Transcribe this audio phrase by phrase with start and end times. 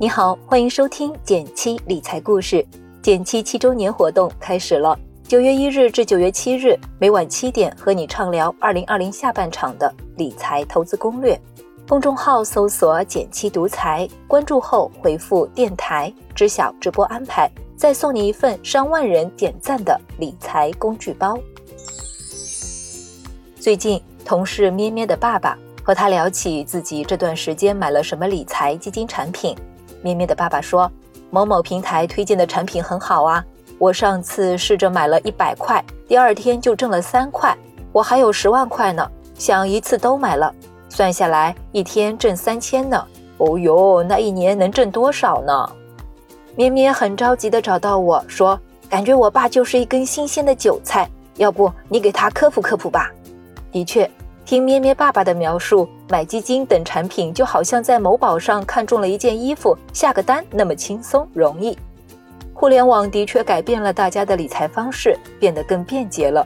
[0.00, 2.66] 你好，欢迎收听减七理财故事。
[3.02, 11.38] 减七七周年活动开始了，九月一日至九月七日，每晚七点和你畅聊二零二零下半场的理财投资攻略。
[11.86, 21.38] 公众号搜索“减七独裁，关注后回复“电台”知晓直播安排，再送你一份上万人点赞的理财工具包。
[23.60, 29.54] 最近，同事咩咩的爸爸和他聊起自己这段时间买了什么理财基金产品。
[30.02, 30.90] 咩咩的爸爸说
[31.30, 33.44] ：“某某平台推荐的产品很好啊，
[33.78, 37.56] 我上次试着买了一百块，第二天就挣了三块，
[37.92, 40.54] 我还有十万块呢，想一次都买了，
[40.88, 43.04] 算下来一天挣三千呢。
[43.38, 45.72] 哦哟，那一年能挣多少呢？”
[46.56, 48.58] 咩咩很着急的找到我说
[48.90, 53.10] ：“感觉我爸就是一根新鲜的韭菜，要不你给他科普科普吧。”
[53.72, 54.10] 的确，
[54.50, 61.78] 听咩咩爸爸的描述，买基金等产品就好像在某宝上看中了一件衣服，下个单那么轻松容易。
[62.52, 66.44] 互联网的确改变了大家的理财方式，变得更便捷了。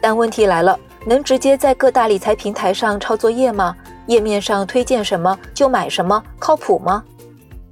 [0.00, 3.74] 但问题来了，能直接在各大理财平台上抄作业吗？
[4.06, 7.02] 页面上推荐什么就买什么，靠谱吗？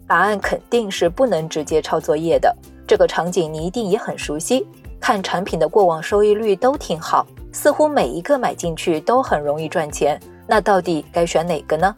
[0.04, 2.52] 答案肯定是不能直接抄作业的。
[2.88, 4.66] 这个场景你一定也很熟悉，
[4.98, 7.24] 看产品的过往收益率都挺好。
[7.52, 11.94] 似乎每一个买进去都很容易赚钱，那到底该选哪个呢？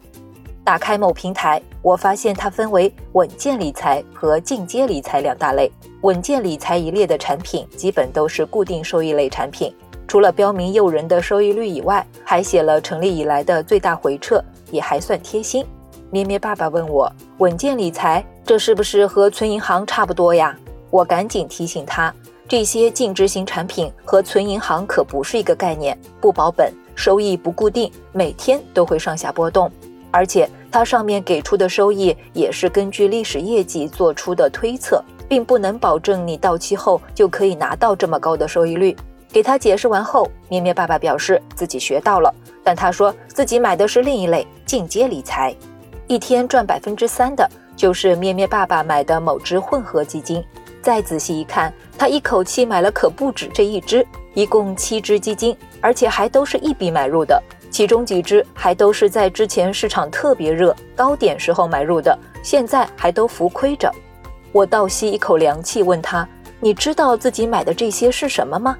[0.63, 5.69] 打开某平台，我发现它分为稳健理财和进阶理财两大类。
[6.01, 9.73] 稳健理财一列的产品基本都是固定收益类产品，
[10.07, 15.65] 除了标明诱人的收益率以外，还写了成立以来的最大回撤，也还算贴心。
[16.09, 20.57] 咩咩爸爸问我，稳健理财这是不是和存银行差不多呀？
[20.89, 22.13] 我赶紧提醒他。
[22.47, 29.71] 这些净值型产品和存银行可不是一个概念，不保本，收益不固定，每天都会上下波动，
[30.11, 38.95] 而且它上面给出的收益也是根据历史业绩做出的推测，并不能保证你到期后就可以拿到这么高的收益率。
[39.31, 42.31] 给他解释完后，咩咩爸爸表示自己学到了，
[42.63, 45.55] 但他说自己买的是另一类进阶理财，
[46.05, 50.43] 一天赚百分之三的，就是咩咩爸爸买的某只混合基金。
[50.83, 57.41] 再仔细一看，他一口气买了可不止这一只，一共七只基金，而且还都是一笔买入的。
[57.71, 63.89] 其中几只还都是在之前市场特别热、高点时候买入的，现在还都浮亏着。
[64.51, 66.27] 我倒吸一口凉气，问他
[66.59, 68.77] ：“你知道自己买的这些是什么吗？”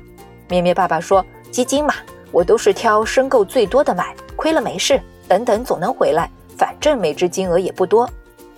[0.48, 1.96] 咩咩爸爸说：“基金嘛，
[2.32, 8.08] 我都是挑申购最多的买，亏了没事，等等总能回来，反正每只金额也不多，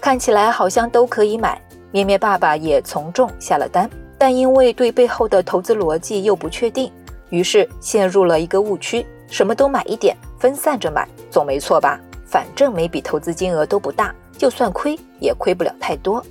[0.02, 1.62] 看起来好像都可以买。”
[1.92, 6.92] 咩咩爸爸也从众下了单，但因为对背后的投资逻辑又不确定，
[7.30, 12.00] 于是陷入了一个误区：什么都买一点，分散着买，总没错吧？
[12.26, 16.22] 反正每笔投资金额都不大，就算亏也亏不了太多。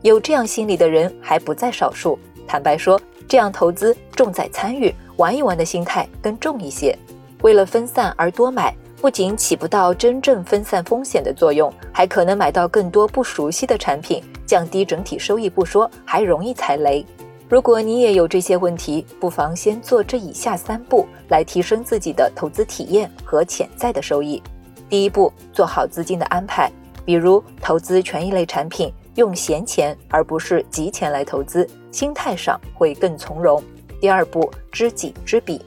[0.00, 2.18] 有这样心理的人还不在少数。
[2.48, 6.98] 坦白说，这样投资重在参与，玩一玩的心态更重一些。
[7.42, 14.22] 为了分散而多买，不仅起不到真正分散风险的作用，还可能买到更多不熟悉的产品。
[14.52, 17.02] 降低整体收益不说，还容易踩雷。
[17.48, 24.42] 如果你也有这些问题，不妨先做这以下三步来提升自己的投资体验和潜在的收益。
[24.90, 26.70] 第一步，做好资金的安排，
[27.02, 33.62] 比如投资权益类产品，用闲钱而不是急钱来投资，心态上会更从容。
[34.02, 35.62] 第二步，知己知彼，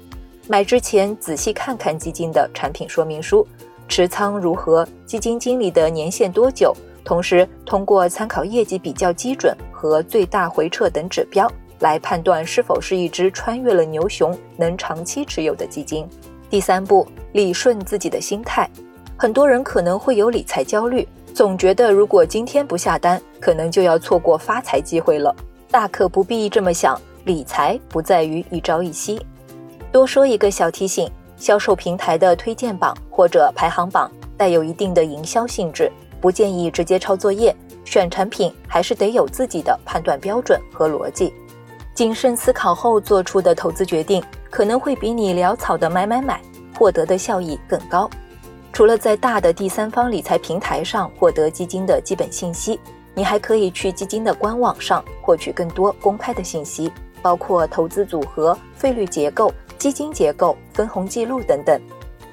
[0.48, 3.48] 买之前仔细看看基金的产品说明书，
[3.88, 6.72] 持仓如何，基金经理的年限多久。
[7.06, 11.50] 同时，通过参考业绩比较基准和最大回撤等指标
[11.80, 16.06] 来判断是否是一只穿越了牛熊能长期持有的基金。
[16.50, 18.68] 第三步，理顺自己的心态。
[19.16, 25.34] 很多人可能会有理财焦虑，总觉得如果今天不下单，可能就要错过发财机会了。
[25.70, 29.24] 大可不必这么想，理财不在于一朝一夕。
[29.92, 35.92] 多说一个小提醒：销售平台的推荐榜或者排行榜带有一定的营销性质。
[36.26, 41.32] 不建议直接抄作业，选产品还是得有自己的判断标准和逻辑，
[41.94, 46.42] 谨慎思考后做出的投资决定，可能会比你潦草的买买买
[46.76, 48.10] 获得的效益更高。
[48.74, 52.80] 除了在大的第三方理财平台上获得基金的基本信息，
[53.14, 61.80] 你还可以去基金的官网上获取更多公开的信息，包括投资组合、费率结构、基金结构、分红记录等等。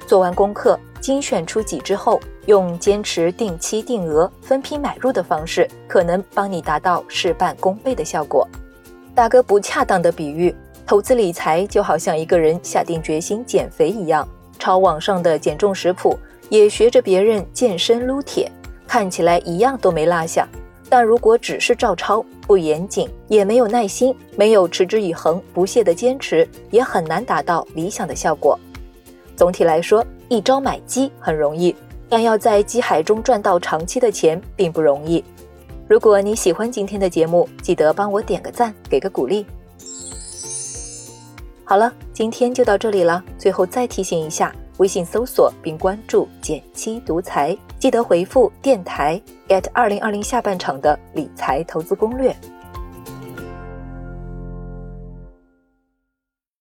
[0.07, 2.17] 做完功课，精选出几只后。
[2.45, 8.45] 用坚持定期定额、分批买入的方式，可能帮你达到事半功倍的效果。
[9.15, 10.53] 打个不恰当的比喻，
[10.85, 14.27] 投资理财就好像一个人下定决心减肥一样，
[14.59, 16.19] 抄网上的减重食谱，
[16.49, 18.51] 也学着别人健身撸铁，
[18.85, 20.45] 看起来一样都没落下。
[20.89, 28.59] 但如果只是照抄，不严谨，也没有耐心，没有持之以恒、不懈的坚持，也很难达到理想的效果。
[29.37, 31.75] 总体来说，一招买鸡很容易，
[32.09, 35.23] 但要在鸡海中赚到长期的钱并不容易。
[35.87, 39.45] 如果你喜欢今天的节目，记得帮我点个赞，给个鼓励。
[41.65, 43.23] 好了，今天就到这里了。
[43.37, 52.35] 最后再提醒一下，微信搜索并关注“减七独裁”，记得回复“电台 ”get 二零二零下半场的理财投资攻略。